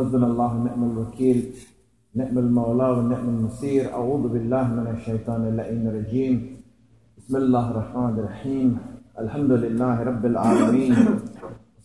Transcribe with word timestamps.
حسبنا 0.00 0.26
الله 0.26 0.50
ونعم 0.56 0.82
الوكيل 0.90 1.38
نعم 2.14 2.38
المولى 2.38 2.88
ونعم 2.90 3.26
النصير. 3.28 3.92
أعوذ 3.92 4.32
بالله 4.32 4.64
من 4.80 4.86
الشيطان 4.96 5.40
اللعين 5.52 5.84
الرجيم. 5.92 6.34
بسم 7.18 7.36
الله 7.36 7.64
الرحمن 7.70 8.12
الرحيم. 8.18 8.68
الحمد 9.20 9.52
لله 9.52 9.96
رب 10.10 10.24
العالمين. 10.32 10.94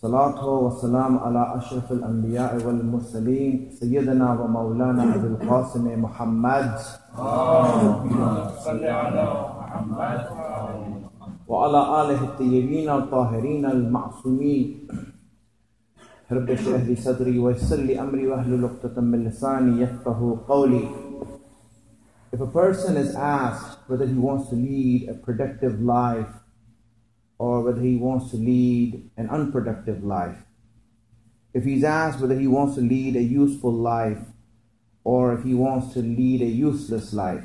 صلاة 0.00 0.40
والسلام 0.48 1.12
على 1.18 1.42
أشرف 1.60 1.92
الأنبياء 1.92 2.52
والمرسلين 2.64 3.52
سيدنا 3.80 4.28
ومولانا 4.40 5.02
أبي 5.14 5.26
القاسم 5.36 5.84
محمد 6.00 6.72
صل 8.64 8.84
على 8.84 9.24
محمد. 9.60 10.20
وعلى 11.48 11.80
آله 12.00 12.20
الطيبين 12.24 12.88
الطاهرين 12.90 13.64
المعصومين. 13.76 14.88
رب 16.31 16.49
اشرح 16.49 16.83
لي 16.83 16.95
صدري 16.95 17.39
ويسر 17.39 17.75
لي 17.75 18.01
أمري 18.01 18.27
واحلل 18.27 18.65
عقدة 18.65 19.01
من 19.01 19.23
لساني 19.23 19.81
يفقه 19.81 20.45
قولي 20.47 20.89
If 22.31 22.39
a 22.39 22.47
person 22.47 22.95
is 22.95 23.15
asked 23.15 23.79
whether 23.87 24.07
he 24.07 24.13
wants 24.13 24.49
to 24.49 24.55
lead 24.55 25.09
a 25.09 25.13
productive 25.13 25.81
life 25.81 26.33
or 27.37 27.61
whether 27.61 27.81
he 27.81 27.97
wants 27.97 28.31
to 28.31 28.37
lead 28.37 29.09
an 29.17 29.29
unproductive 29.29 30.01
life, 30.03 30.37
if 31.53 31.65
he's 31.65 31.83
asked 31.83 32.21
whether 32.21 32.39
he 32.39 32.47
wants 32.47 32.75
to 32.75 32.81
lead 32.81 33.17
a 33.17 33.21
useful 33.21 33.73
life 33.73 34.23
or 35.03 35.33
if 35.33 35.43
he 35.43 35.53
wants 35.53 35.93
to 35.93 35.99
lead 35.99 36.41
a 36.41 36.45
useless 36.45 37.11
life, 37.11 37.43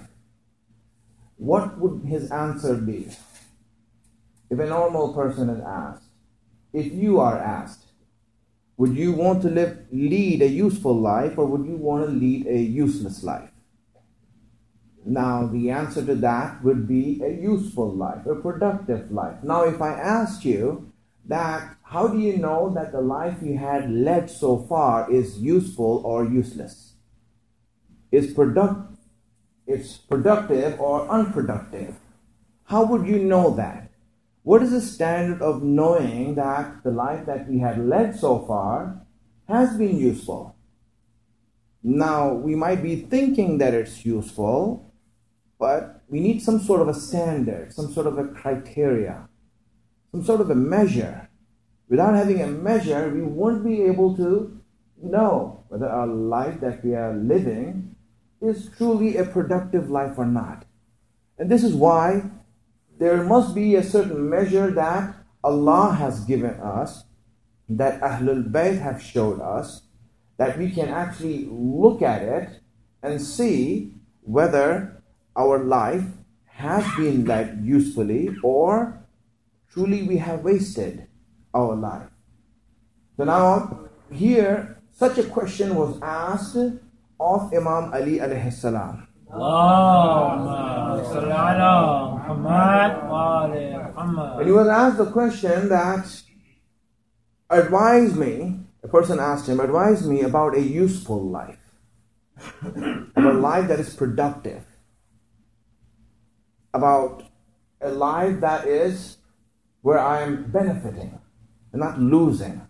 what 1.36 1.78
would 1.78 2.04
his 2.04 2.30
answer 2.30 2.76
be? 2.76 3.08
If 4.48 4.58
a 4.60 4.66
normal 4.66 5.12
person 5.12 5.50
is 5.50 5.62
asked, 5.66 6.04
if 6.72 6.92
you 6.92 7.18
are 7.18 7.38
asked, 7.38 7.86
would 8.81 8.97
you 8.97 9.11
want 9.11 9.43
to 9.43 9.47
live, 9.47 9.77
lead 9.91 10.41
a 10.41 10.47
useful 10.47 10.99
life 10.99 11.37
or 11.37 11.45
would 11.45 11.67
you 11.67 11.77
want 11.77 12.03
to 12.03 12.11
lead 12.11 12.47
a 12.47 12.57
useless 12.57 13.21
life? 13.23 13.51
Now, 15.05 15.45
the 15.45 15.69
answer 15.69 16.03
to 16.03 16.15
that 16.15 16.63
would 16.63 16.87
be 16.87 17.21
a 17.23 17.29
useful 17.29 17.93
life, 17.93 18.25
a 18.25 18.33
productive 18.33 19.11
life. 19.11 19.43
Now, 19.43 19.65
if 19.65 19.83
I 19.83 19.93
asked 19.93 20.45
you 20.45 20.91
that, 21.25 21.75
how 21.83 22.07
do 22.07 22.17
you 22.17 22.37
know 22.37 22.73
that 22.73 22.91
the 22.91 23.01
life 23.01 23.37
you 23.43 23.55
had 23.55 23.91
led 23.91 24.31
so 24.31 24.57
far 24.57 25.11
is 25.11 25.37
useful 25.37 26.01
or 26.03 26.25
useless? 26.25 26.93
Is 28.11 28.33
product, 28.33 28.97
it's 29.67 29.97
productive 29.97 30.81
or 30.81 31.07
unproductive? 31.07 31.93
How 32.63 32.85
would 32.85 33.05
you 33.05 33.19
know 33.19 33.53
that? 33.57 33.80
What 34.43 34.63
is 34.63 34.71
the 34.71 34.81
standard 34.81 35.41
of 35.41 35.61
knowing 35.61 36.35
that 36.35 36.83
the 36.83 36.91
life 36.91 37.25
that 37.27 37.47
we 37.47 37.59
had 37.59 37.85
led 37.85 38.17
so 38.17 38.39
far 38.39 39.05
has 39.47 39.77
been 39.77 39.97
useful? 39.97 40.55
Now, 41.83 42.33
we 42.33 42.55
might 42.55 42.81
be 42.81 42.95
thinking 42.95 43.59
that 43.59 43.73
it's 43.73 44.05
useful, 44.05 44.91
but 45.59 46.01
we 46.09 46.19
need 46.19 46.41
some 46.41 46.59
sort 46.59 46.81
of 46.81 46.87
a 46.87 46.93
standard, 46.93 47.73
some 47.73 47.91
sort 47.93 48.07
of 48.07 48.17
a 48.17 48.27
criteria, 48.27 49.27
some 50.11 50.23
sort 50.23 50.41
of 50.41 50.49
a 50.49 50.55
measure. 50.55 51.29
Without 51.87 52.15
having 52.15 52.41
a 52.41 52.47
measure, 52.47 53.09
we 53.09 53.21
won't 53.21 53.63
be 53.63 53.83
able 53.83 54.15
to 54.17 54.59
know 55.01 55.63
whether 55.67 55.87
our 55.87 56.07
life 56.07 56.59
that 56.61 56.83
we 56.83 56.95
are 56.95 57.13
living 57.13 57.95
is 58.41 58.69
truly 58.75 59.17
a 59.17 59.25
productive 59.25 59.89
life 59.89 60.17
or 60.17 60.25
not. 60.25 60.65
And 61.37 61.49
this 61.49 61.63
is 61.63 61.73
why 61.73 62.23
there 63.01 63.23
must 63.23 63.55
be 63.55 63.73
a 63.73 63.81
certain 63.81 64.29
measure 64.29 64.69
that 64.69 65.15
Allah 65.43 65.97
has 65.97 66.23
given 66.23 66.53
us, 66.61 67.05
that 67.67 67.99
Ahlul 67.99 68.45
Bayt 68.51 68.77
have 68.77 69.01
showed 69.01 69.41
us, 69.41 69.81
that 70.37 70.55
we 70.59 70.69
can 70.69 70.87
actually 70.89 71.49
look 71.49 72.03
at 72.03 72.21
it 72.21 72.61
and 73.01 73.19
see 73.19 73.95
whether 74.21 75.01
our 75.35 75.57
life 75.57 76.05
has 76.45 76.85
been 76.95 77.25
led 77.25 77.65
usefully 77.65 78.37
or 78.43 79.01
truly 79.73 80.03
we 80.03 80.17
have 80.17 80.43
wasted 80.43 81.07
our 81.55 81.75
life. 81.75 82.09
So 83.17 83.23
now 83.23 83.89
here 84.13 84.77
such 84.93 85.17
a 85.17 85.23
question 85.23 85.73
was 85.73 85.97
asked 86.03 86.77
of 87.19 87.49
Imam 87.49 87.89
Ali 87.97 88.21
alayhi 88.21 88.53
salam. 88.53 89.07
Muhammad. 92.39 94.39
And 94.39 94.45
he 94.45 94.51
was 94.51 94.67
asked 94.67 94.97
the 94.97 95.11
question 95.11 95.69
that 95.69 96.21
advise 97.49 98.15
me, 98.15 98.59
a 98.83 98.87
person 98.87 99.19
asked 99.19 99.47
him, 99.47 99.59
advise 99.59 100.07
me 100.07 100.21
about 100.21 100.55
a 100.55 100.61
useful 100.61 101.21
life, 101.21 101.59
about 102.61 103.35
a 103.35 103.37
life 103.37 103.67
that 103.67 103.79
is 103.79 103.93
productive, 103.93 104.63
about 106.73 107.23
a 107.81 107.89
life 107.89 108.39
that 108.41 108.67
is 108.67 109.17
where 109.81 109.99
I 109.99 110.21
am 110.21 110.51
benefiting 110.51 111.19
and 111.71 111.81
not 111.81 111.99
losing, 111.99 112.67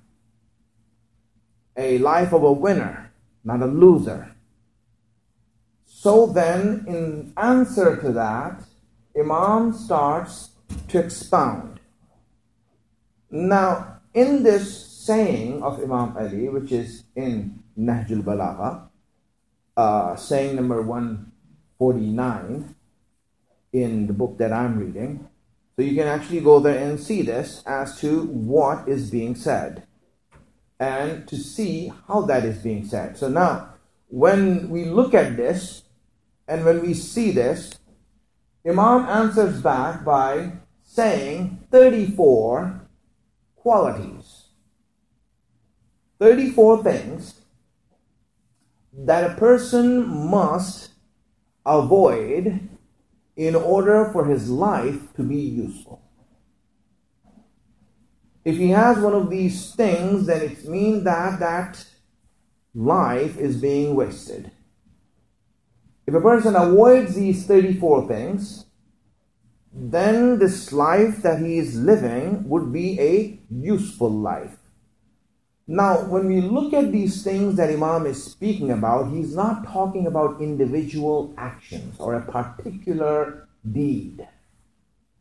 a 1.77 1.97
life 1.99 2.33
of 2.33 2.43
a 2.43 2.51
winner, 2.51 3.13
not 3.43 3.61
a 3.61 3.65
loser. 3.65 4.35
So 5.85 6.25
then, 6.25 6.85
in 6.87 7.33
answer 7.37 7.95
to 8.01 8.11
that, 8.13 8.63
Imam 9.17 9.73
starts 9.73 10.49
to 10.87 10.99
expound. 10.99 11.79
Now, 13.29 13.99
in 14.13 14.43
this 14.43 14.87
saying 14.87 15.63
of 15.63 15.79
Imam 15.81 16.15
Ali, 16.17 16.49
which 16.49 16.71
is 16.71 17.03
in 17.15 17.63
Nahjul 17.77 18.23
Balagha, 18.23 18.87
uh, 19.75 20.15
saying 20.15 20.55
number 20.55 20.81
149 20.81 22.75
in 23.73 24.07
the 24.07 24.13
book 24.13 24.37
that 24.37 24.51
I'm 24.53 24.77
reading, 24.77 25.27
so 25.75 25.81
you 25.81 25.95
can 25.95 26.07
actually 26.07 26.41
go 26.41 26.59
there 26.59 26.77
and 26.77 26.99
see 26.99 27.21
this 27.21 27.63
as 27.65 27.99
to 28.01 28.23
what 28.23 28.87
is 28.87 29.09
being 29.09 29.35
said 29.35 29.83
and 30.79 31.27
to 31.27 31.37
see 31.37 31.91
how 32.07 32.21
that 32.21 32.43
is 32.43 32.57
being 32.57 32.85
said. 32.85 33.17
So 33.17 33.29
now, 33.29 33.75
when 34.09 34.69
we 34.69 34.85
look 34.85 35.13
at 35.13 35.37
this 35.37 35.83
and 36.47 36.65
when 36.65 36.81
we 36.81 36.93
see 36.93 37.31
this, 37.31 37.79
Imam 38.67 39.05
answers 39.05 39.61
back 39.61 40.05
by 40.05 40.53
saying 40.83 41.65
34 41.71 42.81
qualities. 43.55 44.49
34 46.19 46.83
things 46.83 47.41
that 48.93 49.31
a 49.31 49.35
person 49.35 50.07
must 50.07 50.91
avoid 51.65 52.69
in 53.35 53.55
order 53.55 54.09
for 54.11 54.25
his 54.25 54.49
life 54.49 55.13
to 55.15 55.23
be 55.23 55.37
useful. 55.37 56.01
If 58.43 58.57
he 58.57 58.69
has 58.69 58.99
one 58.99 59.13
of 59.13 59.29
these 59.29 59.73
things, 59.73 60.27
then 60.27 60.41
it 60.41 60.67
means 60.67 61.03
that 61.03 61.39
that 61.39 61.85
life 62.73 63.37
is 63.37 63.61
being 63.61 63.95
wasted. 63.95 64.51
If 66.11 66.15
a 66.15 66.19
person 66.19 66.57
avoids 66.57 67.15
these 67.15 67.45
34 67.45 68.05
things, 68.09 68.65
then 69.73 70.39
this 70.39 70.73
life 70.73 71.21
that 71.21 71.39
he 71.39 71.57
is 71.57 71.77
living 71.77 72.49
would 72.49 72.73
be 72.73 72.99
a 72.99 73.39
useful 73.49 74.11
life. 74.11 74.57
Now, 75.67 76.03
when 76.03 76.27
we 76.27 76.41
look 76.41 76.73
at 76.73 76.91
these 76.91 77.23
things 77.23 77.55
that 77.55 77.69
Imam 77.69 78.05
is 78.05 78.21
speaking 78.21 78.71
about, 78.71 79.09
he's 79.09 79.33
not 79.33 79.65
talking 79.65 80.05
about 80.05 80.41
individual 80.41 81.33
actions 81.37 81.95
or 81.97 82.15
a 82.15 82.25
particular 82.29 83.47
deed. 83.71 84.27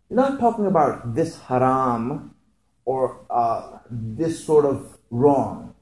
He's 0.08 0.16
not 0.16 0.40
talking 0.40 0.66
about 0.66 1.14
this 1.14 1.38
haram 1.42 2.34
or 2.84 3.24
uh, 3.30 3.78
this 3.88 4.44
sort 4.44 4.64
of 4.64 4.98
wrong. 5.12 5.72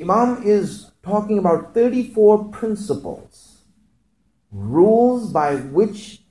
Imam 0.00 0.42
is 0.42 0.90
talking 1.02 1.38
about 1.38 1.74
34 1.74 2.44
principles, 2.48 3.62
rules 4.50 5.32
by 5.32 5.56
which 5.56 6.22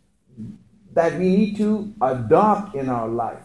that 0.94 1.20
we 1.20 1.36
need 1.36 1.58
to 1.58 1.94
adopt 2.02 2.76
in 2.76 2.90
our 2.90 3.08
life. 3.08 3.44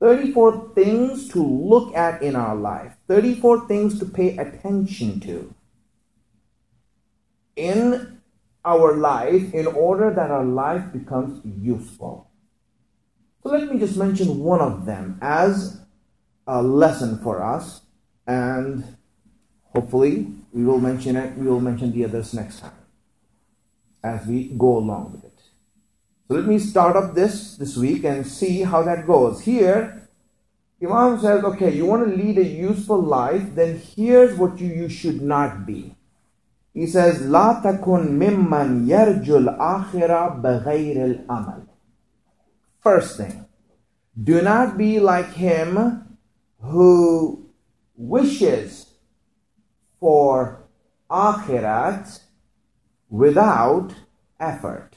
34 0.00 0.72
things 0.74 1.28
to 1.28 1.44
look 1.44 1.94
at 1.94 2.22
in 2.22 2.34
our 2.34 2.56
life, 2.56 2.96
34 3.06 3.68
things 3.68 3.98
to 3.98 4.06
pay 4.06 4.36
attention 4.38 5.20
to 5.20 5.54
in 7.56 8.20
our 8.64 8.96
life 8.96 9.52
in 9.52 9.66
order 9.66 10.12
that 10.12 10.30
our 10.30 10.44
life 10.44 10.92
becomes 10.92 11.40
useful. 11.44 12.30
So 13.42 13.50
let 13.50 13.70
me 13.70 13.78
just 13.78 13.96
mention 13.96 14.40
one 14.40 14.60
of 14.60 14.86
them 14.86 15.18
as 15.20 15.80
a 16.46 16.62
lesson 16.62 17.18
for 17.18 17.42
us, 17.42 17.82
and 18.30 18.96
hopefully 19.74 20.32
we 20.52 20.64
will 20.64 20.80
mention 20.80 21.16
it 21.16 21.36
we 21.36 21.46
will 21.46 21.60
mention 21.60 21.92
the 21.92 22.04
others 22.04 22.32
next 22.32 22.60
time 22.60 22.80
as 24.02 24.26
we 24.26 24.44
go 24.56 24.78
along 24.78 25.12
with 25.12 25.24
it. 25.24 25.38
So 26.26 26.34
let 26.36 26.46
me 26.46 26.58
start 26.58 26.96
up 26.96 27.14
this 27.14 27.56
this 27.56 27.76
week 27.76 28.04
and 28.04 28.26
see 28.26 28.62
how 28.62 28.82
that 28.82 29.06
goes. 29.06 29.40
Here 29.42 30.08
imam 30.82 31.18
says 31.20 31.44
okay 31.44 31.74
you 31.74 31.86
want 31.86 32.08
to 32.08 32.16
lead 32.16 32.38
a 32.38 32.44
useful 32.44 33.02
life 33.02 33.54
then 33.54 33.78
here's 33.78 34.38
what 34.38 34.60
you, 34.60 34.68
you 34.68 34.88
should 34.88 35.20
not 35.20 35.66
be. 35.66 35.94
He 36.72 36.86
says 36.86 37.20
la 37.22 37.60
takun 37.60 38.08
mimman 38.22 38.86
yarjul 38.86 39.50
amal 41.28 41.66
first 42.80 43.16
thing 43.16 43.44
do 44.30 44.40
not 44.40 44.78
be 44.78 45.00
like 45.00 45.32
him 45.32 46.16
who 46.60 47.39
wishes 48.00 48.86
for 50.00 50.64
akhirat 51.10 52.20
without 53.10 53.94
effort. 54.38 54.96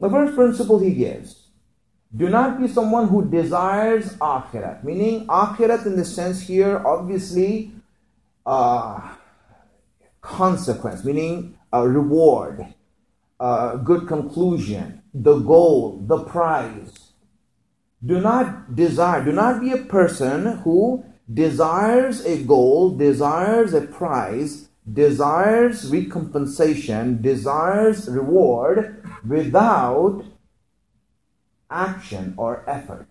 The 0.00 0.10
first 0.10 0.34
principle 0.34 0.80
he 0.80 0.92
gives 0.92 1.48
do 2.14 2.28
not 2.28 2.60
be 2.60 2.68
someone 2.68 3.08
who 3.08 3.30
desires 3.30 4.16
akhirat, 4.16 4.82
meaning 4.82 5.26
akhirat 5.28 5.86
in 5.86 5.96
the 5.96 6.04
sense 6.04 6.40
here, 6.40 6.82
obviously, 6.84 7.72
uh, 8.44 9.14
consequence, 10.20 11.04
meaning 11.04 11.56
a 11.72 11.88
reward, 11.88 12.74
a 13.38 13.78
good 13.82 14.08
conclusion, 14.08 15.02
the 15.12 15.38
goal, 15.38 16.02
the 16.06 16.24
prize. 16.24 17.03
Do 18.04 18.20
not 18.20 18.74
desire, 18.74 19.24
do 19.24 19.32
not 19.32 19.60
be 19.60 19.72
a 19.72 19.78
person 19.78 20.58
who 20.58 21.04
desires 21.32 22.24
a 22.24 22.42
goal, 22.42 22.96
desires 22.96 23.72
a 23.72 23.80
prize, 23.80 24.68
desires 24.92 25.90
recompensation, 25.90 27.22
desires 27.22 28.08
reward 28.08 29.02
without 29.26 30.24
action 31.70 32.34
or 32.36 32.62
effort. 32.68 33.08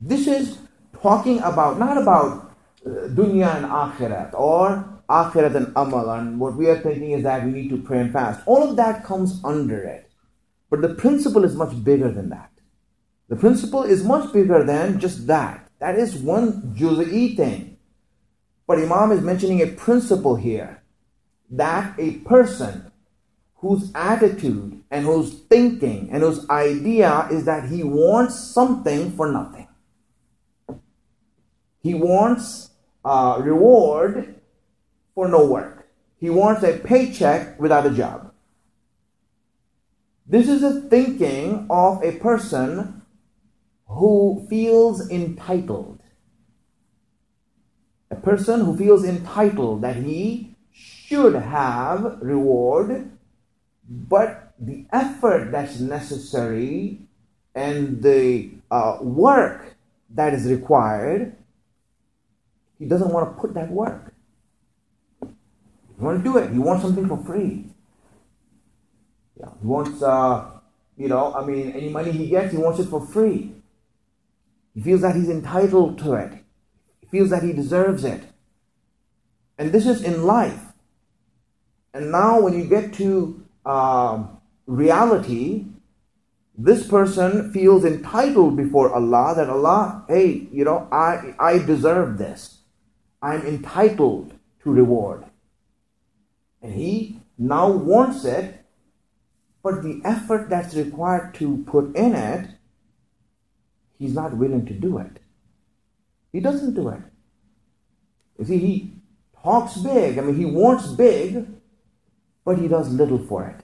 This 0.00 0.26
is 0.26 0.58
talking 1.02 1.40
about, 1.40 1.78
not 1.78 1.98
about 1.98 2.54
uh, 2.86 3.08
dunya 3.08 3.56
and 3.56 3.66
akhirat 3.66 4.32
or 4.32 5.02
akhirat 5.08 5.56
and 5.56 5.72
amal, 5.74 6.08
and 6.10 6.38
what 6.38 6.56
we 6.56 6.68
are 6.68 6.78
thinking 6.78 7.10
is 7.10 7.24
that 7.24 7.44
we 7.44 7.50
need 7.50 7.68
to 7.68 7.78
pray 7.78 8.00
and 8.00 8.12
fast. 8.12 8.40
All 8.46 8.62
of 8.62 8.76
that 8.76 9.04
comes 9.04 9.40
under 9.44 9.82
it. 9.82 10.08
But 10.70 10.82
the 10.82 10.94
principle 10.94 11.44
is 11.44 11.56
much 11.56 11.82
bigger 11.82 12.10
than 12.12 12.30
that. 12.30 12.50
The 13.30 13.36
principle 13.36 13.84
is 13.84 14.02
much 14.02 14.32
bigger 14.32 14.64
than 14.64 14.98
just 14.98 15.28
that. 15.28 15.70
That 15.78 15.96
is 15.96 16.16
one 16.16 16.74
juz'i 16.74 17.36
thing. 17.36 17.78
But 18.66 18.78
Imam 18.78 19.12
is 19.12 19.22
mentioning 19.22 19.62
a 19.62 19.68
principle 19.68 20.34
here 20.34 20.82
that 21.48 21.94
a 21.96 22.14
person 22.18 22.90
whose 23.58 23.92
attitude 23.94 24.82
and 24.90 25.06
whose 25.06 25.32
thinking 25.48 26.10
and 26.10 26.24
whose 26.24 26.48
idea 26.50 27.28
is 27.30 27.44
that 27.44 27.68
he 27.68 27.84
wants 27.84 28.36
something 28.36 29.12
for 29.12 29.30
nothing. 29.30 29.68
He 31.82 31.94
wants 31.94 32.70
a 33.04 33.36
reward 33.40 34.40
for 35.14 35.28
no 35.28 35.46
work. 35.46 35.88
He 36.18 36.30
wants 36.30 36.64
a 36.64 36.78
paycheck 36.78 37.60
without 37.60 37.86
a 37.86 37.90
job. 37.90 38.32
This 40.26 40.48
is 40.48 40.62
the 40.62 40.80
thinking 40.82 41.68
of 41.70 42.02
a 42.02 42.18
person 42.18 42.99
who 43.90 44.46
feels 44.48 45.10
entitled. 45.10 46.00
A 48.10 48.16
person 48.16 48.64
who 48.64 48.76
feels 48.76 49.04
entitled 49.04 49.82
that 49.82 49.96
he 49.96 50.54
should 50.72 51.34
have 51.34 52.18
reward 52.20 53.10
but 53.90 54.54
the 54.58 54.86
effort 54.92 55.50
that's 55.50 55.80
necessary 55.80 57.00
and 57.54 58.00
the 58.00 58.50
uh, 58.70 58.98
work 59.00 59.74
that 60.10 60.32
is 60.32 60.48
required, 60.48 61.34
he 62.78 62.86
doesn't 62.86 63.10
want 63.10 63.28
to 63.28 63.40
put 63.40 63.54
that 63.54 63.70
work. 63.70 64.14
He 65.20 66.04
want 66.04 66.18
to 66.18 66.24
do 66.24 66.38
it. 66.38 66.52
He 66.52 66.58
wants 66.58 66.82
something 66.82 67.08
for 67.08 67.18
free. 67.18 67.66
Yeah, 69.38 69.48
he 69.60 69.66
wants, 69.66 70.00
uh, 70.00 70.50
you 70.96 71.08
know, 71.08 71.34
I 71.34 71.44
mean, 71.44 71.72
any 71.72 71.88
money 71.88 72.12
he 72.12 72.28
gets, 72.28 72.52
he 72.52 72.58
wants 72.58 72.78
it 72.78 72.86
for 72.86 73.04
free. 73.04 73.59
He 74.74 74.80
feels 74.80 75.00
that 75.00 75.16
he's 75.16 75.28
entitled 75.28 75.98
to 76.00 76.14
it. 76.14 76.32
He 77.00 77.06
feels 77.06 77.30
that 77.30 77.42
he 77.42 77.52
deserves 77.52 78.04
it. 78.04 78.22
And 79.58 79.72
this 79.72 79.86
is 79.86 80.02
in 80.02 80.24
life. 80.24 80.66
And 81.92 82.12
now, 82.12 82.40
when 82.40 82.54
you 82.54 82.64
get 82.64 82.94
to 82.94 83.44
uh, 83.66 84.24
reality, 84.66 85.66
this 86.56 86.86
person 86.86 87.52
feels 87.52 87.84
entitled 87.84 88.56
before 88.56 88.92
Allah 88.92 89.34
that 89.36 89.50
Allah, 89.50 90.04
hey, 90.08 90.46
you 90.52 90.64
know, 90.64 90.88
I, 90.92 91.34
I 91.38 91.58
deserve 91.58 92.18
this. 92.18 92.58
I'm 93.22 93.46
entitled 93.46 94.34
to 94.62 94.70
reward. 94.70 95.24
And 96.62 96.74
he 96.74 97.20
now 97.38 97.70
wants 97.70 98.24
it, 98.24 98.64
but 99.62 99.82
the 99.82 100.00
effort 100.04 100.48
that's 100.48 100.74
required 100.74 101.34
to 101.34 101.64
put 101.66 101.96
in 101.96 102.14
it, 102.14 102.50
he's 104.00 104.14
not 104.14 104.36
willing 104.36 104.66
to 104.66 104.72
do 104.72 104.98
it. 104.98 105.20
He 106.32 106.40
doesn't 106.40 106.74
do 106.74 106.88
it. 106.88 107.02
You 108.38 108.46
see, 108.46 108.58
he 108.58 108.94
talks 109.42 109.76
big. 109.76 110.18
I 110.18 110.22
mean, 110.22 110.36
he 110.36 110.46
wants 110.46 110.88
big, 110.88 111.46
but 112.44 112.58
he 112.58 112.66
does 112.66 112.88
little 112.88 113.18
for 113.18 113.46
it. 113.46 113.62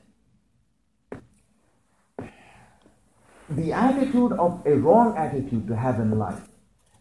The 3.49 3.73
attitude 3.73 4.33
of 4.33 4.63
a 4.67 4.75
wrong 4.75 5.17
attitude 5.17 5.67
to 5.69 5.77
have 5.77 6.01
in 6.01 6.19
life, 6.19 6.49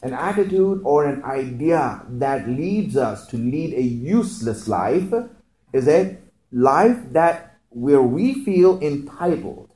an 0.01 0.13
attitude 0.13 0.81
or 0.85 1.05
an 1.05 1.23
idea 1.23 2.05
that 2.07 2.47
leads 2.47 2.95
us 2.95 3.27
to 3.27 3.38
lead 3.38 3.73
a 3.73 3.81
useless 3.81 4.67
life, 4.67 5.11
is 5.73 5.88
a 5.88 6.17
life 6.51 6.97
that 7.11 7.57
where 7.69 8.01
we 8.01 8.45
feel 8.45 8.79
entitled, 8.81 9.73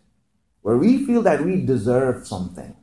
where 0.62 0.77
we 0.77 1.05
feel 1.05 1.23
that 1.23 1.44
we 1.44 1.65
deserve 1.65 2.25
something. 2.25 2.75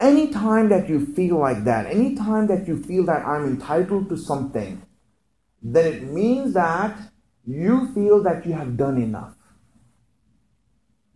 Anytime 0.00 0.68
that 0.68 0.88
you 0.88 1.06
feel 1.06 1.38
like 1.38 1.64
that, 1.64 1.86
anytime 1.86 2.46
that 2.48 2.66
you 2.66 2.82
feel 2.82 3.04
that 3.06 3.24
I'm 3.24 3.46
entitled 3.46 4.08
to 4.08 4.16
something, 4.16 4.82
then 5.62 5.92
it 5.92 6.02
means 6.02 6.54
that 6.54 6.98
you 7.46 7.92
feel 7.94 8.22
that 8.22 8.44
you 8.44 8.52
have 8.52 8.76
done 8.76 9.00
enough. 9.00 9.34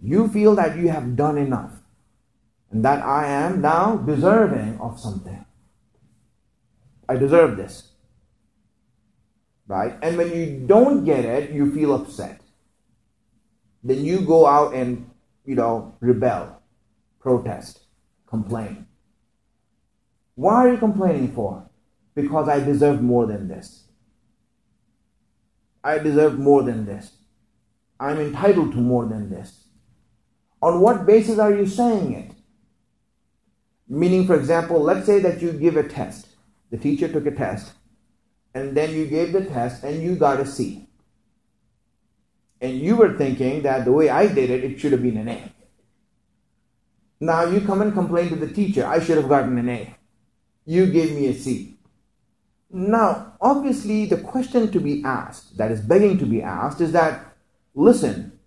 You 0.01 0.29
feel 0.29 0.55
that 0.55 0.77
you 0.77 0.89
have 0.89 1.17
done 1.17 1.39
enough. 1.39 1.73
And 2.71 2.85
that 2.85 3.03
I 3.03 3.27
am 3.27 3.61
now 3.61 3.97
deserving 3.97 4.79
of 4.81 5.01
something. 5.01 5.45
I 7.09 7.17
deserve 7.17 7.57
this. 7.57 7.93
Right? 9.67 9.95
And 10.03 10.17
when 10.17 10.31
you 10.31 10.65
don't 10.67 11.05
get 11.05 11.25
it, 11.25 11.51
you 11.51 11.73
feel 11.73 11.95
upset. 11.95 12.41
Then 13.83 14.05
you 14.05 14.21
go 14.21 14.47
out 14.47 14.75
and, 14.75 15.11
you 15.45 15.55
know, 15.55 15.95
rebel, 16.01 16.61
protest, 17.21 17.81
complain. 18.29 18.87
Why 20.35 20.55
are 20.55 20.73
you 20.73 20.79
complaining 20.79 21.33
for? 21.33 21.69
Because 22.15 22.49
I 22.49 22.61
deserve 22.61 23.03
more 23.03 23.27
than 23.27 23.49
this. 23.49 23.85
I 25.83 25.99
deserve 25.99 26.39
more 26.39 26.63
than 26.63 26.87
this. 26.87 27.13
I'm 28.01 28.21
entitled 28.21 28.73
to 28.73 28.79
more 28.79 29.07
than 29.07 29.31
this. 29.31 29.65
On 30.61 30.81
what 30.81 31.07
basis 31.07 31.39
are 31.39 31.55
you 31.55 31.67
saying 31.67 32.13
it? 32.13 32.33
Meaning, 33.89 34.27
for 34.27 34.35
example, 34.35 34.81
let's 34.81 35.07
say 35.07 35.19
that 35.21 35.41
you 35.41 35.53
give 35.53 35.77
a 35.77 35.89
test. 35.89 36.29
The 36.71 36.77
teacher 36.77 37.09
took 37.09 37.27
a 37.27 37.31
test, 37.31 37.73
and 38.55 38.77
then 38.77 38.93
you 38.93 39.07
gave 39.07 39.33
the 39.33 39.45
test 39.45 39.83
and 39.83 40.03
you 40.03 40.17
got 40.17 40.41
a 40.41 40.47
C. 40.47 40.89
And 42.61 42.79
you 42.79 42.97
were 42.97 43.17
thinking 43.17 43.63
that 43.63 43.85
the 43.85 43.93
way 43.93 44.11
I 44.11 44.27
did 44.27 44.51
it, 44.51 44.65
it 44.65 44.79
should 44.79 44.93
have 44.93 45.03
been 45.03 45.17
an 45.17 45.29
A. 45.29 45.53
Now 47.21 47.45
you 47.45 47.61
come 47.61 47.83
and 47.83 47.93
complain 47.93 48.29
to 48.31 48.37
the 48.37 48.47
teacher, 48.53 48.87
I 48.87 49.01
should 49.01 49.17
have 49.17 49.29
gotten 49.29 49.59
an 49.59 49.69
A. 49.69 49.97
You 50.65 50.87
gave 50.87 51.15
me 51.15 51.27
a 51.29 51.35
C. 51.35 51.77
Now, 52.71 53.35
obviously, 53.41 54.07
the 54.07 54.19
question 54.19 54.71
to 54.71 54.81
be 54.81 55.03
asked, 55.03 55.57
that 55.57 55.71
is 55.71 55.81
begging 55.81 56.19
to 56.19 56.27
be 56.27 56.43
asked, 56.43 56.81
is 56.81 56.93
that 56.93 57.35
listen, 57.75 58.39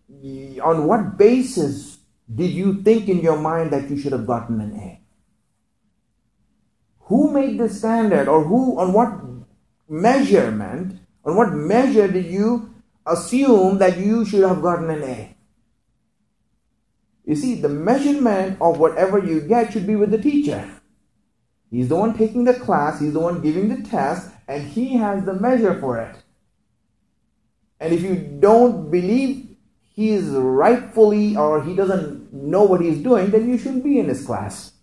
on 0.64 0.86
what 0.86 1.18
basis 1.18 1.98
did 2.34 2.52
you 2.52 2.82
think 2.84 3.10
in 3.10 3.20
your 3.20 3.38
mind 3.38 3.72
that 3.72 3.90
you 3.90 3.98
should 3.98 4.12
have 4.12 4.28
gotten 4.28 4.62
an 4.62 4.74
A? 4.76 5.02
Who 7.06 7.32
made 7.32 7.58
the 7.58 7.68
standard, 7.68 8.28
or 8.28 8.44
who, 8.44 8.80
on 8.80 8.94
what 8.94 9.20
measurement, 9.90 11.00
on 11.26 11.36
what 11.36 11.52
measure 11.52 12.08
did 12.08 12.26
you 12.26 12.74
assume 13.06 13.80
that 13.80 13.98
you 13.98 14.24
should 14.24 14.44
have 14.44 14.62
gotten 14.62 14.90
an 14.90 15.04
A? 15.04 15.36
You 17.32 17.38
see, 17.38 17.56
the 17.56 17.70
measurement 17.70 18.58
of 18.60 18.78
whatever 18.78 19.18
you 19.18 19.40
get 19.40 19.72
should 19.72 19.88
be 19.88 19.96
with 19.96 20.12
the 20.12 20.22
teacher. 20.22 20.70
He's 21.70 21.88
the 21.88 21.96
one 21.96 22.18
taking 22.18 22.44
the 22.44 22.54
class, 22.54 23.00
he's 23.00 23.14
the 23.14 23.22
one 23.22 23.40
giving 23.40 23.70
the 23.70 23.90
test, 23.90 24.30
and 24.50 24.68
he 24.68 24.98
has 24.98 25.24
the 25.24 25.36
measure 25.36 25.80
for 25.80 25.98
it. 25.98 26.14
And 27.80 27.94
if 27.94 28.02
you 28.02 28.16
don't 28.18 28.92
believe 28.92 29.48
he 29.88 30.10
is 30.10 30.26
rightfully 30.26 31.38
or 31.38 31.64
he 31.64 31.74
doesn't 31.74 32.34
know 32.34 32.64
what 32.64 32.82
he's 32.82 32.98
doing, 32.98 33.30
then 33.32 33.50
you 33.50 33.58
shouldn't 33.58 33.86
be 33.86 33.98
in 33.98 34.10
his 34.10 34.26
class. 34.26 34.74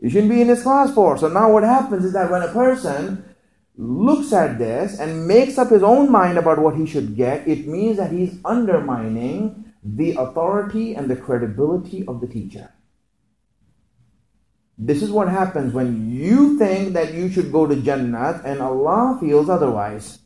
You 0.00 0.08
shouldn't 0.08 0.30
be 0.30 0.40
in 0.40 0.48
his 0.48 0.62
class 0.62 0.94
for. 0.94 1.18
So 1.18 1.28
now 1.28 1.52
what 1.52 1.64
happens 1.64 2.02
is 2.02 2.14
that 2.14 2.30
when 2.30 2.40
a 2.40 2.48
person 2.54 3.34
looks 3.76 4.32
at 4.32 4.56
this 4.56 4.98
and 4.98 5.28
makes 5.28 5.58
up 5.58 5.68
his 5.68 5.82
own 5.82 6.10
mind 6.10 6.38
about 6.38 6.58
what 6.60 6.76
he 6.76 6.86
should 6.86 7.14
get, 7.14 7.46
it 7.46 7.66
means 7.66 7.98
that 7.98 8.10
he's 8.10 8.38
undermining 8.42 9.67
the 9.82 10.12
authority 10.12 10.94
and 10.94 11.10
the 11.10 11.16
credibility 11.16 12.06
of 12.06 12.20
the 12.20 12.26
teacher. 12.26 12.72
This 14.76 15.02
is 15.02 15.10
what 15.10 15.28
happens 15.28 15.74
when 15.74 16.10
you 16.10 16.56
think 16.56 16.92
that 16.92 17.12
you 17.12 17.28
should 17.30 17.50
go 17.50 17.66
to 17.66 17.74
Jannat 17.74 18.44
and 18.44 18.60
Allah 18.60 19.18
feels 19.20 19.48
otherwise. 19.48 20.20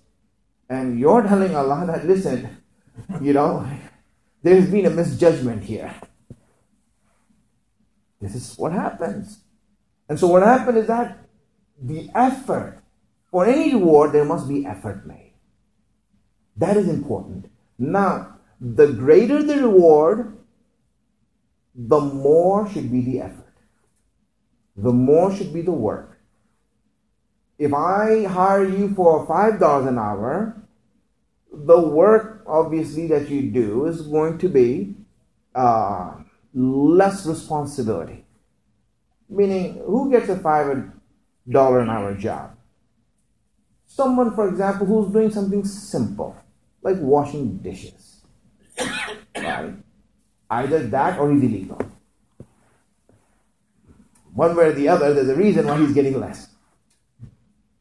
And 0.69 0.99
you're 0.99 1.23
telling 1.23 1.57
Allah 1.57 1.85
that, 1.87 2.07
listen, 2.07 2.59
you 3.21 3.33
know, 3.33 3.67
there's 4.43 4.69
been 4.69 4.87
a 4.87 4.91
misjudgment 4.91 5.65
here. 5.65 5.95
This 8.21 8.35
is 8.35 8.55
what 8.59 8.73
happens. 8.73 9.41
And 10.09 10.19
so 10.19 10.27
what 10.27 10.43
happened 10.43 10.79
is 10.79 10.87
that 10.87 11.19
the 11.81 12.11
effort, 12.15 12.79
for 13.31 13.47
any 13.47 13.73
reward, 13.73 14.13
there 14.13 14.25
must 14.25 14.49
be 14.49 14.67
effort 14.67 15.07
made. 15.07 15.33
That 16.57 16.77
is 16.77 16.89
important. 16.89 17.51
Now, 17.79 18.32
the 18.63 18.87
greater 18.87 19.43
the 19.43 19.57
reward, 19.57 20.39
the 21.75 21.99
more 21.99 22.69
should 22.71 22.93
be 22.93 23.01
the 23.01 23.21
effort. 23.21 23.55
The 24.77 24.93
more 24.93 25.35
should 25.35 25.53
be 25.53 25.63
the 25.63 25.73
work. 25.73 26.21
If 27.59 27.75
I 27.75 28.25
hire 28.25 28.65
you 28.65 28.95
for 28.95 29.27
$5 29.27 29.89
an 29.89 29.99
hour, 29.99 30.57
the 31.53 31.79
work 31.81 32.45
obviously 32.47 33.09
that 33.09 33.29
you 33.29 33.51
do 33.51 33.87
is 33.87 34.03
going 34.03 34.39
to 34.39 34.49
be 34.49 34.95
uh, 35.55 36.15
less 36.55 37.27
responsibility. 37.27 38.25
Meaning, 39.29 39.83
who 39.85 40.11
gets 40.11 40.29
a 40.29 40.37
$5 40.37 40.93
an 41.83 41.91
hour 41.91 42.15
job? 42.15 42.57
Someone, 43.87 44.35
for 44.35 44.49
example, 44.49 44.87
who's 44.87 45.13
doing 45.13 45.31
something 45.31 45.65
simple, 45.65 46.37
like 46.83 46.97
washing 46.99 47.59
dishes. 47.59 48.12
Either 50.53 50.87
that 50.89 51.19
or 51.19 51.33
he's 51.33 51.43
illegal. 51.43 51.81
One 54.35 54.55
way 54.55 54.67
or 54.67 54.73
the 54.73 54.87
other, 54.87 55.15
there's 55.15 55.31
a 55.31 55.35
reason 55.35 55.67
why 55.67 55.79
he's 55.79 55.95
getting 55.95 56.21
less. 56.21 56.49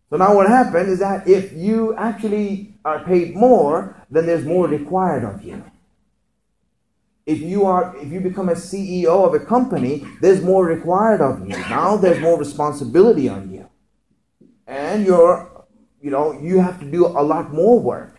So 0.09 0.15
now 0.15 0.33
what 0.35 0.47
happened 0.47 0.89
is 0.89 0.99
that 0.99 1.27
if 1.27 1.51
you 1.51 1.93
actually 1.95 2.73
are 2.85 3.03
paid 3.03 3.35
more, 3.35 3.95
then 4.09 4.25
there's 4.25 4.45
more 4.45 4.67
required 4.67 5.25
of 5.25 5.43
you. 5.43 5.63
If 7.25 7.39
you 7.41 7.65
are 7.65 7.95
if 7.97 8.11
you 8.11 8.19
become 8.19 8.49
a 8.49 8.55
CEO 8.55 9.25
of 9.25 9.33
a 9.33 9.39
company, 9.39 10.07
there's 10.21 10.41
more 10.41 10.65
required 10.65 11.21
of 11.21 11.47
you. 11.47 11.57
Now 11.69 11.95
there's 11.97 12.19
more 12.19 12.37
responsibility 12.37 13.29
on 13.29 13.51
you. 13.53 13.69
And 14.65 15.05
you're 15.05 15.65
you 16.01 16.09
know, 16.09 16.31
you 16.39 16.59
have 16.59 16.79
to 16.79 16.85
do 16.89 17.05
a 17.05 17.23
lot 17.33 17.53
more 17.53 17.79
work. 17.79 18.11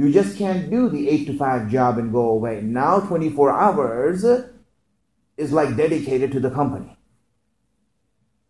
You 0.00 0.10
just 0.10 0.38
can't 0.38 0.70
do 0.70 0.88
the 0.88 1.10
8 1.10 1.26
to 1.26 1.36
5 1.36 1.70
job 1.70 1.98
and 1.98 2.10
go 2.10 2.30
away. 2.30 2.62
Now 2.62 3.00
24 3.00 3.52
hours 3.52 4.24
is 5.36 5.52
like 5.52 5.76
dedicated 5.76 6.32
to 6.32 6.40
the 6.40 6.50
company. 6.50 6.96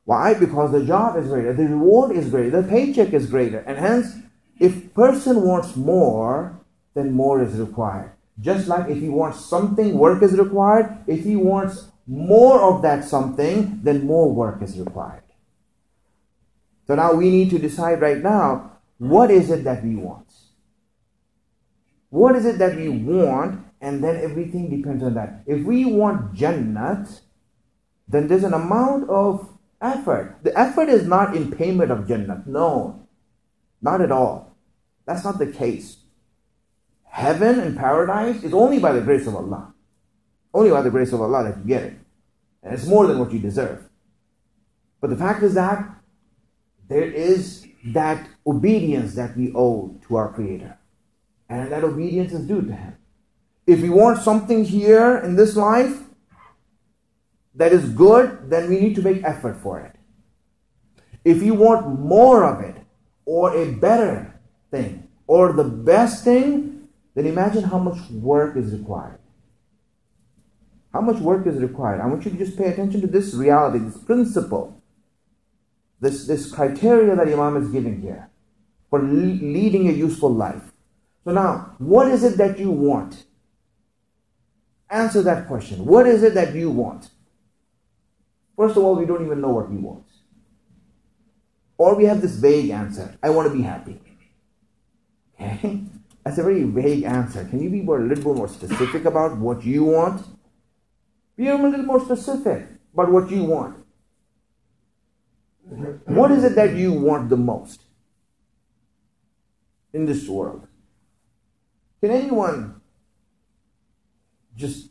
Why? 0.04 0.34
Because 0.34 0.70
the 0.70 0.84
job 0.86 1.16
is 1.16 1.26
greater, 1.26 1.52
the 1.52 1.64
reward 1.64 2.16
is 2.16 2.30
greater, 2.30 2.62
the 2.62 2.68
paycheck 2.68 3.12
is 3.12 3.26
greater, 3.26 3.58
and 3.66 3.78
hence, 3.78 4.14
if 4.60 4.94
person 4.94 5.42
wants 5.42 5.74
more, 5.74 6.60
then 6.94 7.10
more 7.10 7.42
is 7.42 7.58
required. 7.58 8.12
Just 8.40 8.68
like 8.68 8.88
if 8.88 8.98
he 8.98 9.08
wants 9.08 9.44
something, 9.44 9.98
work 9.98 10.22
is 10.22 10.38
required. 10.38 10.98
If 11.08 11.24
he 11.24 11.34
wants 11.34 11.88
more 12.06 12.62
of 12.62 12.82
that 12.82 13.04
something, 13.04 13.80
then 13.82 14.06
more 14.06 14.32
work 14.32 14.62
is 14.62 14.78
required. 14.78 15.24
So 16.86 16.94
now 16.94 17.12
we 17.14 17.28
need 17.28 17.50
to 17.50 17.58
decide 17.58 18.00
right 18.00 18.22
now 18.22 18.78
what 18.98 19.32
is 19.32 19.50
it 19.50 19.64
that 19.64 19.82
we 19.82 19.96
want? 19.96 20.29
What 22.10 22.36
is 22.36 22.44
it 22.44 22.58
that 22.58 22.76
we 22.76 22.88
want? 22.88 23.64
And 23.80 24.04
then 24.04 24.16
everything 24.16 24.68
depends 24.68 25.02
on 25.02 25.14
that. 25.14 25.42
If 25.46 25.64
we 25.64 25.86
want 25.86 26.34
Jannat, 26.34 27.20
then 28.06 28.28
there's 28.28 28.44
an 28.44 28.52
amount 28.52 29.08
of 29.08 29.48
effort. 29.80 30.36
The 30.42 30.56
effort 30.58 30.88
is 30.88 31.06
not 31.06 31.34
in 31.34 31.50
payment 31.50 31.90
of 31.90 32.06
Jannah. 32.06 32.42
No, 32.46 33.06
not 33.80 34.00
at 34.00 34.12
all. 34.12 34.54
That's 35.06 35.24
not 35.24 35.38
the 35.38 35.46
case. 35.46 35.96
Heaven 37.04 37.58
and 37.58 37.76
paradise 37.76 38.42
is 38.42 38.52
only 38.52 38.78
by 38.78 38.92
the 38.92 39.00
grace 39.00 39.26
of 39.26 39.34
Allah. 39.34 39.72
Only 40.52 40.70
by 40.70 40.82
the 40.82 40.90
grace 40.90 41.12
of 41.12 41.20
Allah 41.20 41.44
that 41.44 41.58
you 41.58 41.64
get 41.64 41.82
it. 41.84 41.94
And 42.62 42.74
it's 42.74 42.86
more 42.86 43.06
than 43.06 43.18
what 43.18 43.32
you 43.32 43.38
deserve. 43.38 43.88
But 45.00 45.10
the 45.10 45.16
fact 45.16 45.42
is 45.42 45.54
that 45.54 45.88
there 46.88 47.10
is 47.10 47.66
that 47.86 48.28
obedience 48.46 49.14
that 49.14 49.36
we 49.36 49.52
owe 49.54 49.96
to 50.06 50.16
our 50.16 50.32
Creator. 50.32 50.76
And 51.50 51.70
that 51.72 51.84
obedience 51.84 52.32
is 52.32 52.46
due 52.46 52.62
to 52.62 52.72
Him. 52.72 52.96
If 53.66 53.82
we 53.82 53.90
want 53.90 54.22
something 54.22 54.64
here 54.64 55.18
in 55.18 55.36
this 55.36 55.56
life, 55.56 55.98
that 57.56 57.72
is 57.72 57.90
good, 57.90 58.48
then 58.48 58.70
we 58.70 58.78
need 58.80 58.94
to 58.94 59.02
make 59.02 59.24
effort 59.24 59.56
for 59.56 59.80
it. 59.80 59.96
If 61.24 61.42
you 61.42 61.54
want 61.54 61.98
more 61.98 62.44
of 62.44 62.60
it, 62.60 62.76
or 63.26 63.54
a 63.54 63.72
better 63.72 64.40
thing, 64.70 65.08
or 65.26 65.52
the 65.52 65.64
best 65.64 66.24
thing, 66.24 66.88
then 67.14 67.26
imagine 67.26 67.64
how 67.64 67.78
much 67.78 67.98
work 68.10 68.56
is 68.56 68.72
required. 68.72 69.18
How 70.92 71.00
much 71.00 71.20
work 71.20 71.46
is 71.46 71.56
required? 71.60 72.00
I 72.00 72.06
want 72.06 72.24
you 72.24 72.30
to 72.30 72.36
just 72.36 72.56
pay 72.56 72.68
attention 72.68 73.00
to 73.00 73.06
this 73.06 73.34
reality, 73.34 73.78
this 73.78 73.98
principle, 73.98 74.80
this, 76.00 76.26
this 76.26 76.50
criteria 76.50 77.14
that 77.14 77.28
Imam 77.28 77.56
is 77.56 77.68
giving 77.70 78.00
here 78.00 78.30
for 78.88 79.02
leading 79.02 79.88
a 79.88 79.92
useful 79.92 80.32
life. 80.32 80.69
So 81.24 81.32
now, 81.32 81.74
what 81.78 82.08
is 82.08 82.24
it 82.24 82.38
that 82.38 82.58
you 82.58 82.70
want? 82.70 83.24
Answer 84.88 85.22
that 85.22 85.46
question. 85.46 85.84
What 85.84 86.06
is 86.06 86.22
it 86.22 86.34
that 86.34 86.54
you 86.54 86.70
want? 86.70 87.10
First 88.56 88.76
of 88.76 88.84
all, 88.84 88.96
we 88.96 89.06
don't 89.06 89.24
even 89.24 89.40
know 89.40 89.50
what 89.50 89.70
we 89.70 89.76
want. 89.76 90.04
Or 91.78 91.94
we 91.94 92.04
have 92.04 92.20
this 92.20 92.36
vague 92.36 92.70
answer 92.70 93.16
I 93.22 93.30
want 93.30 93.50
to 93.50 93.56
be 93.56 93.62
happy. 93.62 94.00
Okay? 95.34 95.84
That's 96.24 96.38
a 96.38 96.42
very 96.42 96.64
vague 96.64 97.04
answer. 97.04 97.44
Can 97.44 97.62
you 97.62 97.70
be 97.70 97.80
more, 97.80 97.98
a 97.98 98.02
little 98.02 98.22
bit 98.22 98.36
more 98.36 98.48
specific 98.48 99.04
about 99.04 99.38
what 99.38 99.64
you 99.64 99.84
want? 99.84 100.26
Be 101.36 101.48
a 101.48 101.54
little 101.54 101.84
more 101.84 102.00
specific 102.00 102.66
about 102.92 103.10
what 103.10 103.30
you 103.30 103.44
want. 103.44 103.82
What 106.04 106.30
is 106.32 106.44
it 106.44 106.54
that 106.56 106.74
you 106.76 106.92
want 106.92 107.30
the 107.30 107.36
most 107.36 107.80
in 109.94 110.04
this 110.04 110.28
world? 110.28 110.66
Can 112.00 112.10
anyone 112.10 112.80
just 114.56 114.90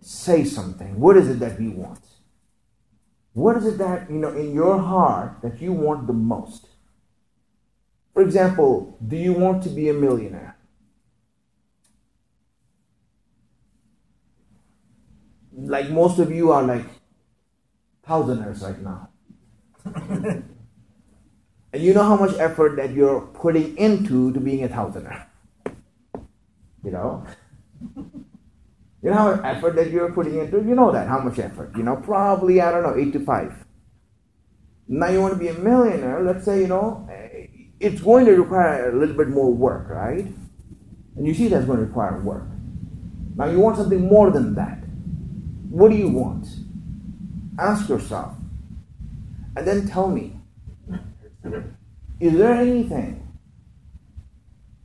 say 0.00 0.44
something? 0.44 0.98
What 0.98 1.16
is 1.16 1.28
it 1.28 1.38
that 1.40 1.58
we 1.58 1.68
want? 1.68 2.00
What 3.34 3.56
is 3.56 3.66
it 3.66 3.78
that, 3.78 4.08
you 4.10 4.16
know, 4.16 4.30
in 4.30 4.54
your 4.54 4.78
heart 4.78 5.38
that 5.42 5.60
you 5.60 5.72
want 5.72 6.06
the 6.06 6.12
most? 6.12 6.68
For 8.12 8.22
example, 8.22 8.96
do 9.06 9.16
you 9.16 9.32
want 9.32 9.62
to 9.64 9.68
be 9.68 9.88
a 9.88 9.94
millionaire? 9.94 10.56
Like 15.56 15.90
most 15.90 16.18
of 16.18 16.32
you 16.32 16.52
are 16.52 16.62
like 16.62 16.86
thousandaires 18.06 18.62
right 18.62 18.80
now. 18.80 19.08
and 21.72 21.82
you 21.82 21.92
know 21.92 22.02
how 22.02 22.16
much 22.16 22.38
effort 22.38 22.76
that 22.76 22.92
you're 22.92 23.20
putting 23.20 23.76
into 23.76 24.32
to 24.32 24.40
being 24.40 24.62
a 24.64 24.68
thousandaire. 24.68 25.26
You 26.84 26.90
know? 26.90 27.26
You 27.96 29.10
know 29.10 29.14
how 29.14 29.30
effort 29.42 29.76
that 29.76 29.90
you're 29.90 30.12
putting 30.12 30.38
into? 30.38 30.58
You 30.58 30.74
know 30.74 30.90
that, 30.92 31.08
how 31.08 31.18
much 31.20 31.38
effort. 31.38 31.72
You 31.76 31.82
know, 31.82 31.96
probably, 31.96 32.60
I 32.60 32.70
don't 32.70 32.82
know, 32.82 32.96
8 32.96 33.12
to 33.12 33.20
5. 33.20 33.64
Now 34.88 35.08
you 35.08 35.20
want 35.20 35.34
to 35.34 35.38
be 35.38 35.48
a 35.48 35.54
millionaire, 35.54 36.22
let's 36.22 36.44
say, 36.44 36.60
you 36.60 36.68
know, 36.68 37.08
it's 37.80 38.00
going 38.00 38.24
to 38.26 38.32
require 38.32 38.90
a 38.90 38.98
little 38.98 39.16
bit 39.16 39.28
more 39.28 39.52
work, 39.52 39.88
right? 39.88 40.26
And 41.16 41.26
you 41.26 41.34
see 41.34 41.48
that's 41.48 41.66
going 41.66 41.78
to 41.78 41.84
require 41.84 42.20
work. 42.20 42.46
Now 43.36 43.46
you 43.46 43.60
want 43.60 43.76
something 43.76 44.00
more 44.00 44.30
than 44.30 44.54
that. 44.54 44.78
What 45.68 45.90
do 45.90 45.96
you 45.96 46.08
want? 46.08 46.46
Ask 47.58 47.88
yourself. 47.88 48.34
And 49.56 49.66
then 49.66 49.86
tell 49.86 50.08
me. 50.08 50.38
Is 52.20 52.38
there 52.38 52.54
anything? 52.54 53.20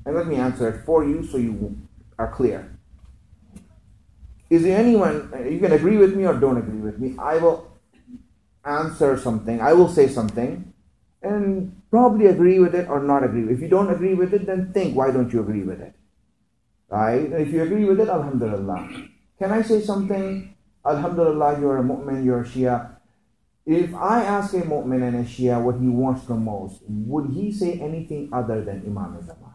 And 0.06 0.16
let 0.16 0.28
me 0.28 0.36
answer 0.36 0.70
it 0.70 0.86
for 0.86 1.06
you 1.06 1.24
so 1.24 1.38
you 1.38 1.78
are 2.20 2.30
clear. 2.30 2.78
Is 4.50 4.64
there 4.64 4.78
anyone, 4.78 5.32
you 5.50 5.60
can 5.60 5.72
agree 5.72 5.98
with 5.98 6.16
me 6.16 6.26
or 6.26 6.34
don't 6.34 6.58
agree 6.58 6.82
with 6.82 7.00
me, 7.00 7.16
I 7.18 7.38
will 7.38 7.72
answer 8.66 9.18
something, 9.18 9.62
I 9.62 9.74
will 9.74 9.88
say 9.88 10.08
something, 10.08 10.74
and 11.22 11.76
probably 11.90 12.28
agree 12.28 12.60
with 12.60 12.76
it 12.76 12.90
or 12.90 13.00
not 13.00 13.24
agree. 13.24 13.52
If 13.52 13.62
you 13.62 13.68
don't 13.68 13.90
agree 13.90 14.14
with 14.14 14.34
it, 14.34 14.46
then 14.46 14.74
think, 14.74 14.96
why 14.96 15.12
don't 15.12 15.32
you 15.32 15.40
agree 15.40 15.64
with 15.64 15.80
it? 15.80 15.94
Right? 16.90 17.32
If 17.32 17.54
you 17.54 17.64
agree 17.64 17.86
with 17.86 18.00
it, 18.00 18.10
Alhamdulillah. 18.10 18.90
Can 19.38 19.52
I 19.52 19.62
say 19.62 19.82
something? 19.82 20.56
Alhamdulillah, 20.86 21.60
you're 21.60 21.78
a 21.78 21.84
mu'min, 21.84 22.26
you're 22.26 22.42
a 22.42 22.46
Shia. 22.46 22.98
If 23.66 23.94
I 23.94 24.24
ask 24.24 24.54
a 24.54 24.62
mu'min 24.62 25.08
and 25.08 25.18
a 25.18 25.24
Shia 25.24 25.62
what 25.62 25.80
he 25.80 25.88
wants 25.88 26.26
the 26.26 26.36
most, 26.36 26.82
would 26.88 27.32
he 27.32 27.52
say 27.52 27.80
anything 27.80 28.30
other 28.34 28.64
than 28.64 28.84
Imam 28.88 29.22
Zaman? 29.24 29.49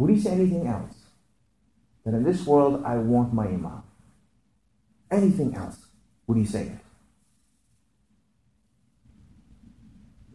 Would 0.00 0.10
he 0.16 0.18
say 0.18 0.30
anything 0.30 0.66
else? 0.66 0.94
That 2.06 2.14
in 2.14 2.24
this 2.24 2.46
world 2.46 2.82
I 2.86 2.96
want 2.96 3.34
my 3.34 3.44
Imam. 3.44 3.82
Anything 5.10 5.54
else, 5.54 5.76
would 6.26 6.38
he 6.38 6.46
say 6.46 6.62
it? 6.68 6.78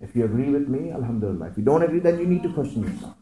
If 0.02 0.16
you 0.16 0.26
agree 0.26 0.50
with 0.50 0.68
me, 0.68 0.92
Alhamdulillah. 0.92 1.48
If 1.48 1.58
you 1.58 1.64
don't 1.64 1.82
agree, 1.82 2.00
then 2.00 2.20
you 2.20 2.28
need 2.28 2.44
to 2.44 2.54
question 2.54 2.84
yourself. 2.84 3.16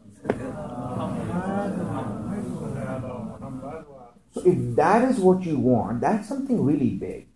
So 4.32 4.42
if 4.44 4.76
that 4.76 5.10
is 5.10 5.18
what 5.20 5.46
you 5.46 5.58
want, 5.58 6.02
that's 6.02 6.28
something 6.28 6.62
really 6.62 6.90
big. 6.90 7.28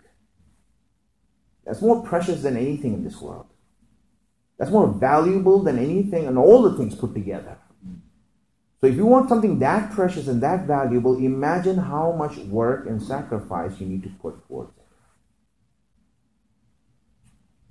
That's 1.65 1.81
more 1.81 2.03
precious 2.03 2.43
than 2.43 2.59
anything 2.59 2.93
in 2.93 3.05
this 3.05 3.19
world. 3.23 3.47
That's 4.59 4.71
more 4.71 4.89
valuable 4.89 5.63
than 5.63 5.79
anything 5.79 6.27
and 6.27 6.37
all 6.37 6.61
the 6.61 6.77
things 6.77 6.95
put 6.95 7.15
together. 7.15 7.57
So 8.81 8.87
if 8.87 8.95
you 8.95 9.07
want 9.07 9.29
something 9.29 9.59
that 9.59 9.91
precious 9.91 10.29
and 10.29 10.41
that 10.43 10.67
valuable, 10.67 11.17
imagine 11.17 11.79
how 11.79 12.13
much 12.13 12.37
work 12.37 12.87
and 12.87 13.03
sacrifice 13.03 13.81
you 13.81 13.87
need 13.87 14.05
to 14.05 14.11
put 14.21 14.35
it. 14.49 14.69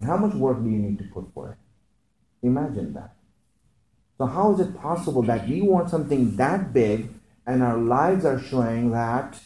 How 0.05 0.17
much 0.17 0.35
work 0.35 0.61
do 0.61 0.69
you 0.69 0.77
need 0.77 0.97
to 0.97 1.05
put 1.05 1.33
for 1.33 1.51
it? 1.51 1.57
Imagine 2.45 2.93
that. 2.93 3.15
So 4.17 4.25
how 4.25 4.53
is 4.53 4.59
it 4.59 4.77
possible 4.77 5.21
that 5.23 5.47
we 5.47 5.61
want 5.61 5.89
something 5.89 6.35
that 6.35 6.73
big 6.73 7.09
and 7.45 7.63
our 7.63 7.77
lives 7.77 8.25
are 8.25 8.39
showing 8.39 8.91
that 8.91 9.39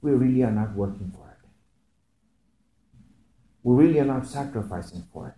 we 0.00 0.12
really 0.12 0.44
are 0.44 0.52
not 0.52 0.74
working 0.74 1.12
for 1.14 1.28
it? 1.30 1.48
We 3.62 3.74
really 3.74 3.98
are 4.00 4.04
not 4.04 4.26
sacrificing 4.26 5.04
for 5.12 5.28
it. 5.28 5.34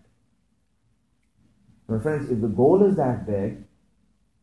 My 1.88 1.98
friends, 2.00 2.30
if 2.30 2.40
the 2.40 2.48
goal 2.48 2.84
is 2.84 2.96
that 2.96 3.26
big, 3.26 3.64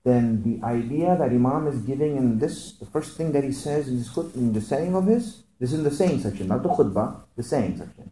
then 0.08 0.42
the 0.44 0.66
idea 0.66 1.18
that 1.18 1.32
Imam 1.32 1.68
is 1.68 1.82
giving 1.82 2.16
in 2.16 2.40
this, 2.40 2.72
the 2.74 2.86
first 2.86 3.18
thing 3.18 3.34
that 3.34 3.44
he 3.44 3.52
says 3.52 3.90
in, 3.90 3.98
this, 3.98 4.16
in 4.36 4.54
the 4.54 4.62
saying 4.62 4.96
of 4.96 5.06
his, 5.06 5.44
this 5.60 5.74
is 5.74 5.80
in 5.80 5.84
the 5.84 5.92
saying 5.92 6.22
section, 6.22 6.48
not 6.48 6.64
the 6.64 6.70
khutbah, 6.70 7.22
the 7.36 7.44
saying 7.44 7.78
section 7.78 8.10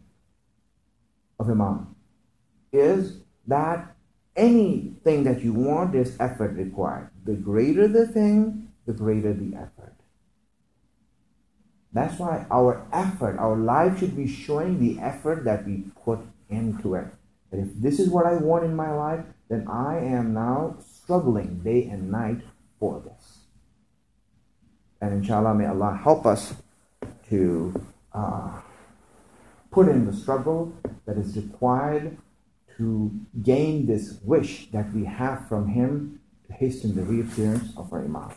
of 1.39 1.49
Imam, 1.49 1.95
is 2.73 3.21
that 3.47 3.95
anything 4.35 5.23
that 5.23 5.41
you 5.41 5.53
want, 5.53 5.93
there's 5.93 6.19
effort 6.19 6.51
required. 6.57 7.09
The 7.23 7.35
greater 7.35 7.87
the 7.87 8.07
thing, 8.07 8.67
the 8.85 8.93
greater 8.93 9.33
the 9.33 9.55
effort. 9.55 9.93
That's 11.93 12.19
why 12.19 12.45
our 12.51 12.85
effort, 12.91 13.37
our 13.39 13.55
life 13.55 13.99
should 13.99 14.17
be 14.17 14.27
showing 14.27 14.79
the 14.79 15.01
effort 15.01 15.45
that 15.45 15.65
we 15.65 15.85
put 16.03 16.19
into 16.49 16.95
it. 16.95 17.07
That 17.51 17.61
if 17.61 17.69
this 17.75 17.99
is 18.01 18.09
what 18.09 18.25
I 18.25 18.35
want 18.35 18.65
in 18.65 18.75
my 18.75 18.91
life, 18.91 19.23
then 19.47 19.65
I 19.69 19.99
am 19.99 20.33
now 20.33 20.75
struggling 21.05 21.59
day 21.63 21.85
and 21.85 22.11
night 22.11 22.41
for 22.79 22.99
this. 22.99 23.45
And 24.99 25.13
inshallah, 25.13 25.53
may 25.53 25.67
Allah 25.67 25.99
help 26.03 26.25
us 26.25 26.55
to 27.29 27.85
uh, 28.11 28.59
put 29.69 29.87
in 29.87 30.07
the 30.07 30.13
struggle 30.13 30.73
that 31.05 31.17
is 31.17 31.37
required 31.37 32.17
to 32.77 33.11
gain 33.43 33.85
this 33.85 34.17
wish 34.23 34.71
that 34.71 34.91
we 34.93 35.05
have 35.05 35.47
from 35.47 35.67
Him 35.67 36.19
to 36.47 36.53
hasten 36.53 36.95
the 36.95 37.03
reappearance 37.03 37.71
of 37.77 37.93
our 37.93 38.03
Imam. 38.03 38.31